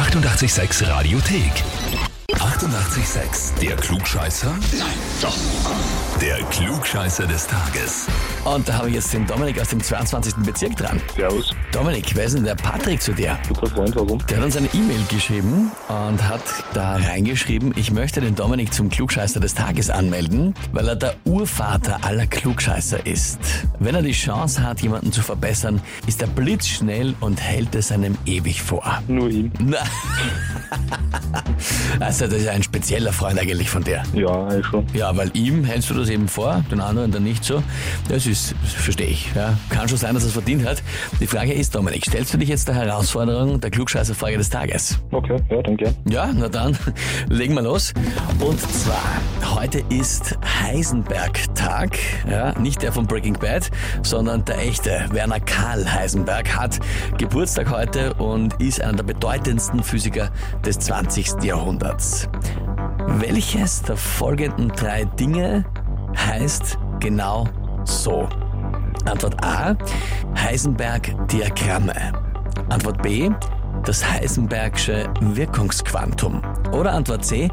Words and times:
886 0.00 0.80
Radiothek. 0.88 2.09
88,6. 2.34 3.58
Der 3.60 3.76
Klugscheißer? 3.76 4.50
Nein, 4.78 4.88
doch. 5.20 5.36
Der 6.20 6.36
Klugscheißer 6.44 7.26
des 7.26 7.46
Tages. 7.46 8.06
Und 8.44 8.68
da 8.68 8.74
habe 8.74 8.88
ich 8.88 8.94
jetzt 8.94 9.12
den 9.12 9.26
Dominik 9.26 9.60
aus 9.60 9.68
dem 9.68 9.82
22. 9.82 10.34
Bezirk 10.36 10.76
dran. 10.76 11.00
Servus. 11.14 11.54
Dominik, 11.72 12.14
wer 12.14 12.24
ist 12.24 12.36
denn 12.36 12.44
der 12.44 12.54
Patrick 12.54 13.02
zu 13.02 13.12
dir? 13.12 13.38
Guter 13.48 13.66
Freund, 13.68 13.96
warum? 13.96 14.18
Der 14.26 14.38
hat 14.38 14.44
uns 14.44 14.56
eine 14.56 14.68
E-Mail 14.72 15.00
geschrieben 15.08 15.70
und 15.88 16.28
hat 16.28 16.42
da 16.72 16.96
reingeschrieben, 16.96 17.72
ich 17.76 17.90
möchte 17.90 18.20
den 18.20 18.34
Dominik 18.34 18.72
zum 18.72 18.90
Klugscheißer 18.90 19.40
des 19.40 19.54
Tages 19.54 19.90
anmelden, 19.90 20.54
weil 20.72 20.88
er 20.88 20.96
der 20.96 21.14
Urvater 21.24 21.98
aller 22.02 22.26
Klugscheißer 22.26 23.06
ist. 23.06 23.38
Wenn 23.78 23.94
er 23.94 24.02
die 24.02 24.12
Chance 24.12 24.62
hat, 24.62 24.80
jemanden 24.82 25.12
zu 25.12 25.22
verbessern, 25.22 25.80
ist 26.06 26.22
er 26.22 26.28
blitzschnell 26.28 27.14
und 27.20 27.40
hält 27.40 27.74
es 27.74 27.92
einem 27.92 28.16
ewig 28.26 28.62
vor. 28.62 29.02
Nur 29.08 29.30
ihm. 29.30 29.50
Na. 29.58 29.78
Also, 32.00 32.19
das 32.28 32.40
ist 32.40 32.48
ein 32.48 32.62
spezieller 32.62 33.12
Freund 33.12 33.38
eigentlich 33.38 33.70
von 33.70 33.82
dir. 33.82 34.02
Ja, 34.14 34.46
eigentlich 34.46 34.66
schon. 34.66 34.86
Ja, 34.94 35.16
weil 35.16 35.30
ihm 35.34 35.64
hältst 35.64 35.90
du 35.90 35.94
das 35.94 36.08
eben 36.08 36.28
vor, 36.28 36.64
den 36.70 36.80
anderen 36.80 37.10
dann 37.12 37.24
nicht 37.24 37.44
so. 37.44 37.62
Das 38.08 38.26
ist, 38.26 38.54
verstehe 38.64 39.06
ich. 39.06 39.28
Ja. 39.34 39.56
Kann 39.70 39.88
schon 39.88 39.98
sein, 39.98 40.14
dass 40.14 40.24
er 40.24 40.28
es 40.28 40.32
verdient 40.32 40.66
hat. 40.66 40.82
Die 41.20 41.26
Frage 41.26 41.52
ist, 41.52 41.74
Dominik, 41.74 42.04
stellst 42.06 42.34
du 42.34 42.38
dich 42.38 42.48
jetzt 42.48 42.68
der 42.68 42.74
Herausforderung 42.74 43.60
der 43.60 43.70
Klugscheißer-Frage 43.70 44.38
des 44.38 44.50
Tages? 44.50 44.98
Okay, 45.12 45.36
ja, 45.50 45.62
dann 45.62 45.76
gern. 45.76 45.94
Ja, 46.08 46.30
na 46.34 46.48
dann, 46.48 46.76
legen 47.28 47.54
wir 47.54 47.62
los. 47.62 47.92
Und 48.38 48.60
zwar, 48.60 49.02
heute 49.54 49.82
ist 49.88 50.38
Heisenberg-Tag. 50.62 51.98
Ja, 52.28 52.58
nicht 52.58 52.82
der 52.82 52.92
von 52.92 53.06
Breaking 53.06 53.34
Bad, 53.34 53.70
sondern 54.02 54.44
der 54.44 54.58
echte 54.58 55.06
Werner 55.12 55.40
Karl 55.40 55.90
Heisenberg 55.90 56.56
hat 56.56 56.78
Geburtstag 57.18 57.70
heute 57.70 58.14
und 58.14 58.60
ist 58.60 58.80
einer 58.80 58.94
der 58.94 59.04
bedeutendsten 59.04 59.82
Physiker 59.82 60.30
des 60.64 60.78
20. 60.78 61.42
Jahrhunderts. 61.42 62.09
Welches 63.18 63.82
der 63.82 63.96
folgenden 63.96 64.68
drei 64.68 65.04
Dinge 65.04 65.64
heißt 66.16 66.78
genau 67.00 67.46
so? 67.84 68.28
Antwort 69.06 69.42
A, 69.44 69.74
Heisenberg-Diagramme. 70.36 71.94
Antwort 72.68 73.02
B, 73.02 73.30
das 73.84 74.08
Heisenbergsche 74.08 75.08
Wirkungsquantum. 75.20 76.42
Oder 76.72 76.92
Antwort 76.92 77.24
C, 77.24 77.50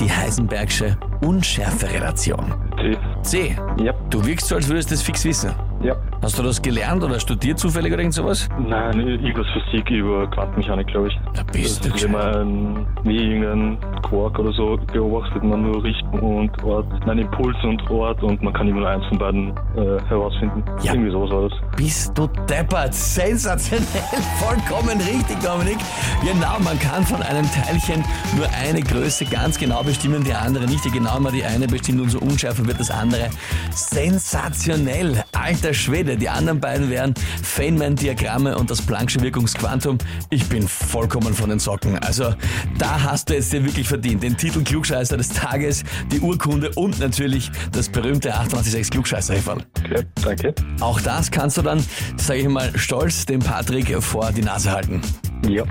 die 0.00 0.10
Heisenbergsche 0.10 0.96
Unschärferelation. 1.22 2.52
C. 2.76 2.98
C, 3.22 3.56
Ja. 3.78 3.92
du 4.10 4.24
wirkst 4.24 4.48
so, 4.48 4.56
als 4.56 4.68
würdest 4.68 4.90
du 4.90 4.94
das 4.94 5.02
fix 5.02 5.24
wissen. 5.24 5.52
Ja. 5.82 5.96
Hast 6.22 6.38
du 6.38 6.42
das 6.42 6.62
gelernt 6.62 7.02
oder 7.02 7.18
studiert 7.18 7.58
zufällig 7.58 7.92
oder 7.92 8.02
irgend 8.02 8.14
sowas? 8.14 8.48
Nein, 8.68 9.00
irgendwas 9.00 9.46
Physik 9.52 9.90
über 9.90 10.30
Quantenmechanik, 10.30 10.86
glaube 10.86 11.08
ich. 11.08 11.18
Da 11.34 11.42
bist 11.42 11.84
du 11.84 11.88
das 11.90 12.02
ist, 12.02 12.04
wenn 12.04 12.12
gescheit. 12.12 12.34
man 12.34 12.86
wie 13.02 13.16
irgendeinen 13.16 13.78
Quark 14.02 14.38
oder 14.38 14.52
so 14.52 14.78
beobachtet, 14.92 15.42
man 15.42 15.62
nur 15.62 15.82
Richtung 15.82 16.20
und 16.20 16.62
Ort, 16.62 16.86
nein, 17.06 17.18
Impuls 17.18 17.56
und 17.64 17.90
Ort 17.90 18.22
und 18.22 18.40
man 18.42 18.52
kann 18.52 18.68
immer 18.68 18.80
nur 18.80 18.88
eins 18.88 19.04
von 19.06 19.18
beiden 19.18 19.48
äh, 19.76 20.00
herausfinden. 20.08 20.62
Ja. 20.82 20.92
Irgendwie 20.92 21.10
sowas 21.10 21.30
war 21.30 21.48
das. 21.48 21.76
Bist 21.76 22.16
du 22.16 22.28
deppert? 22.48 22.94
Sensationell, 22.94 23.84
vollkommen 24.38 24.98
richtig, 25.00 25.40
Dominik. 25.42 25.78
Genau, 26.22 26.58
man 26.60 26.78
kann 26.78 27.04
von 27.04 27.20
einem 27.22 27.46
Teilchen 27.50 28.04
nur 28.36 28.46
eine 28.62 28.80
Größe 28.80 29.24
ganz 29.24 29.58
genau 29.58 29.82
bestimmen, 29.82 30.22
die 30.22 30.32
andere 30.32 30.66
nicht. 30.66 30.84
Je 30.84 30.92
genauer 30.92 31.18
man 31.18 31.32
die 31.32 31.44
eine 31.44 31.66
bestimmt, 31.66 32.00
umso 32.00 32.18
unschärfer 32.20 32.64
wird 32.64 32.78
das 32.78 32.90
andere. 32.90 33.28
Sensationell, 33.74 35.24
alter 35.32 35.71
Schwede. 35.74 36.16
Die 36.16 36.28
anderen 36.28 36.60
beiden 36.60 36.90
wären 36.90 37.14
Feynman-Diagramme 37.42 38.56
und 38.56 38.70
das 38.70 38.82
Planck'sche 38.82 39.20
Wirkungsquantum. 39.22 39.98
Ich 40.30 40.46
bin 40.48 40.66
vollkommen 40.66 41.34
von 41.34 41.50
den 41.50 41.58
Socken. 41.58 41.98
Also 41.98 42.34
da 42.78 43.02
hast 43.02 43.30
du 43.30 43.34
jetzt 43.34 43.52
dir 43.52 43.64
wirklich 43.64 43.88
verdient. 43.88 44.22
Den 44.22 44.36
Titel 44.36 44.62
Klugscheißer 44.62 45.16
des 45.16 45.28
Tages, 45.28 45.84
die 46.10 46.20
Urkunde 46.20 46.70
und 46.76 46.98
natürlich 46.98 47.50
das 47.72 47.88
berühmte 47.88 48.34
886 48.34 48.90
klugscheißer 48.90 49.34
-Häferl. 49.34 49.62
Okay, 49.84 50.04
danke. 50.22 50.54
Auch 50.80 51.00
das 51.00 51.30
kannst 51.30 51.56
du 51.56 51.62
dann, 51.62 51.84
sage 52.16 52.40
ich 52.40 52.48
mal, 52.48 52.70
stolz 52.78 53.26
dem 53.26 53.40
Patrick 53.40 54.02
vor 54.02 54.32
die 54.32 54.42
Nase 54.42 54.70
halten. 54.70 55.00
Ja. 55.48 55.64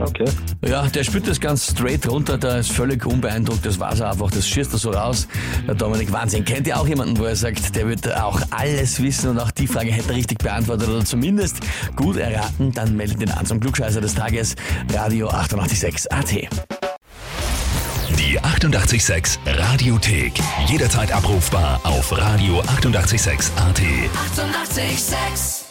Okay. 0.00 0.24
Ja, 0.66 0.86
der 0.86 1.04
spürt 1.04 1.28
das 1.28 1.38
ganz 1.40 1.70
straight 1.70 2.08
runter, 2.08 2.38
der 2.38 2.58
ist 2.58 2.72
völlig 2.72 3.04
unbeeindruckt, 3.04 3.64
das 3.66 3.78
war's 3.78 4.00
einfach, 4.00 4.30
das 4.30 4.48
schießt 4.48 4.72
er 4.72 4.78
so 4.78 4.90
raus. 4.90 5.28
Der 5.66 5.74
Dominik 5.74 6.10
Wahnsinn. 6.12 6.44
Kennt 6.44 6.66
ihr 6.66 6.78
auch 6.78 6.88
jemanden, 6.88 7.18
wo 7.18 7.24
er 7.24 7.36
sagt, 7.36 7.76
der 7.76 7.86
wird 7.86 8.12
auch 8.16 8.40
alles 8.50 9.02
wissen 9.02 9.30
und 9.30 9.38
auch 9.38 9.50
die 9.50 9.66
Frage 9.66 9.92
hätte 9.92 10.10
er 10.10 10.16
richtig 10.16 10.38
beantwortet 10.38 10.88
oder 10.88 11.04
zumindest 11.04 11.60
gut 11.96 12.16
erraten, 12.16 12.72
dann 12.72 12.96
meldet 12.96 13.20
ihn 13.20 13.30
an 13.30 13.44
zum 13.46 13.60
Klugscheißer 13.60 14.00
des 14.00 14.14
Tages, 14.14 14.56
Radio 14.92 15.28
886 15.28 16.12
AT. 16.12 16.30
Die 18.18 18.40
88,6 18.40 19.38
Radiothek. 19.46 20.32
Jederzeit 20.66 21.12
abrufbar 21.12 21.80
auf 21.84 22.12
radio886.at. 22.12 23.80
88,6. 23.80 24.80
Eighty-eight, 24.80 24.98
sex. 24.98 25.69